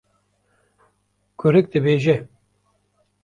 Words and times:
Kurik 1.37 1.67
dibêje: 1.73 2.17